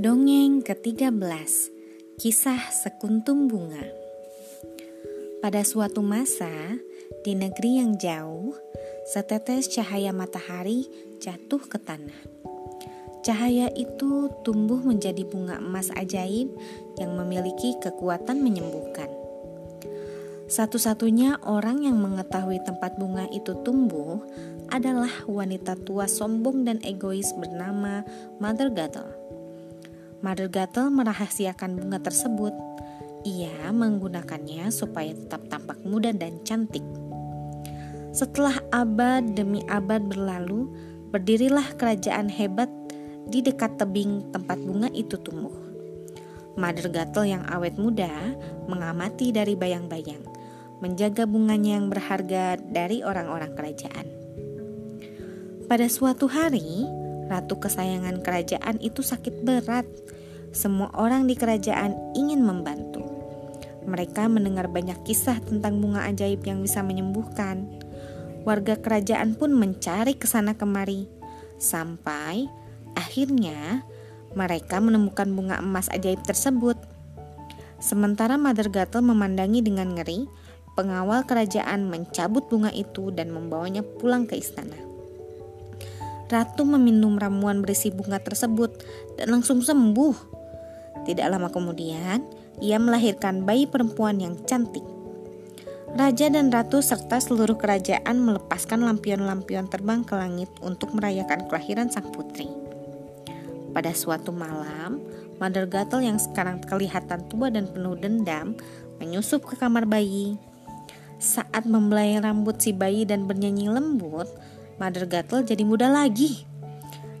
[0.00, 1.12] Dongeng ke-13
[2.16, 3.84] Kisah Sekuntum Bunga
[5.44, 6.48] Pada suatu masa,
[7.20, 8.56] di negeri yang jauh,
[9.04, 10.88] setetes cahaya matahari
[11.20, 12.16] jatuh ke tanah.
[13.20, 16.48] Cahaya itu tumbuh menjadi bunga emas ajaib
[16.96, 19.12] yang memiliki kekuatan menyembuhkan.
[20.48, 24.24] Satu-satunya orang yang mengetahui tempat bunga itu tumbuh
[24.72, 28.00] adalah wanita tua sombong dan egois bernama
[28.40, 29.29] Mother Gatel.
[30.20, 32.52] Mother Gatel merahasiakan bunga tersebut.
[33.24, 36.84] Ia menggunakannya supaya tetap tampak muda dan cantik.
[38.12, 40.68] Setelah abad demi abad berlalu,
[41.08, 42.68] berdirilah kerajaan hebat
[43.32, 45.56] di dekat tebing tempat bunga itu tumbuh.
[46.52, 48.12] Mother Gatel yang awet muda
[48.68, 50.20] mengamati dari bayang-bayang,
[50.84, 54.04] menjaga bunganya yang berharga dari orang-orang kerajaan.
[55.64, 56.84] Pada suatu hari,
[57.30, 59.86] ratu kesayangan kerajaan itu sakit berat.
[60.50, 63.06] Semua orang di kerajaan ingin membantu.
[63.86, 67.70] Mereka mendengar banyak kisah tentang bunga ajaib yang bisa menyembuhkan.
[68.42, 71.06] Warga kerajaan pun mencari ke sana kemari,
[71.62, 72.50] sampai
[72.98, 73.86] akhirnya
[74.34, 76.76] mereka menemukan bunga emas ajaib tersebut.
[77.80, 80.28] Sementara Mother Gatel memandangi dengan ngeri,
[80.74, 84.89] pengawal kerajaan mencabut bunga itu dan membawanya pulang ke istana.
[86.30, 88.86] Ratu meminum ramuan berisi bunga tersebut
[89.18, 90.14] dan langsung sembuh.
[91.02, 92.22] Tidak lama kemudian,
[92.62, 94.86] ia melahirkan bayi perempuan yang cantik.
[95.90, 102.14] Raja dan ratu serta seluruh kerajaan melepaskan lampion-lampion terbang ke langit untuk merayakan kelahiran sang
[102.14, 102.46] putri.
[103.74, 105.02] Pada suatu malam,
[105.42, 108.54] Mother Gatel yang sekarang kelihatan tua dan penuh dendam
[109.02, 110.38] menyusup ke kamar bayi.
[111.18, 114.30] Saat membelai rambut si bayi dan bernyanyi lembut,
[114.80, 116.48] Mother Gatel jadi muda lagi.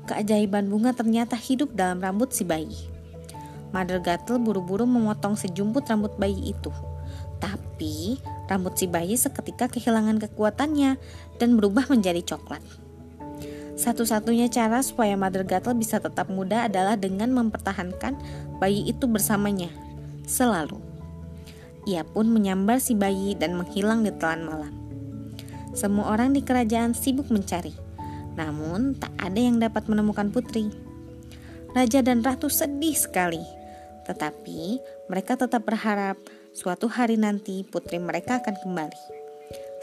[0.08, 2.88] Keajaiban bunga ternyata hidup dalam rambut si bayi.
[3.76, 6.72] Mother Gatel buru-buru memotong sejumput rambut bayi itu.
[7.36, 8.16] Tapi
[8.48, 10.96] rambut si bayi seketika kehilangan kekuatannya
[11.36, 12.64] dan berubah menjadi coklat.
[13.76, 18.16] Satu-satunya cara supaya Mother Gatel bisa tetap muda adalah dengan mempertahankan
[18.56, 19.68] bayi itu bersamanya
[20.24, 20.80] selalu.
[21.84, 24.89] Ia pun menyambar si bayi dan menghilang di telan malam.
[25.70, 27.70] Semua orang di kerajaan sibuk mencari,
[28.34, 30.66] namun tak ada yang dapat menemukan putri.
[31.70, 33.42] Raja dan ratu sedih sekali,
[34.10, 36.18] tetapi mereka tetap berharap
[36.50, 39.02] suatu hari nanti putri mereka akan kembali.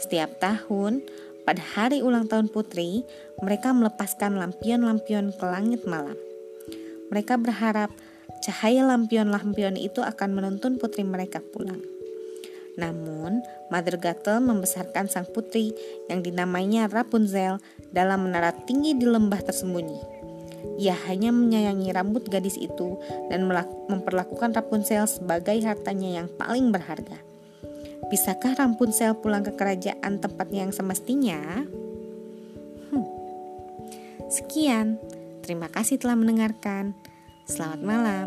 [0.04, 1.00] Setiap tahun,
[1.48, 3.08] pada hari ulang tahun putri,
[3.40, 6.14] mereka melepaskan lampion-lampion ke langit malam.
[7.08, 7.88] Mereka berharap
[8.44, 11.80] cahaya lampion-lampion itu akan menuntun putri mereka pulang.
[12.78, 13.42] Namun,
[13.74, 15.74] Mother Gatel membesarkan sang putri
[16.06, 17.58] yang dinamainya Rapunzel
[17.90, 20.16] dalam menara tinggi di lembah tersembunyi.
[20.78, 23.50] Ia hanya menyayangi rambut gadis itu dan
[23.90, 27.18] memperlakukan Rapunzel sebagai hartanya yang paling berharga.
[28.08, 31.66] Bisakah Rapunzel pulang ke kerajaan tempatnya yang semestinya?
[32.94, 33.06] Hmm.
[34.30, 35.02] Sekian,
[35.42, 36.94] terima kasih telah mendengarkan.
[37.50, 38.26] Selamat malam.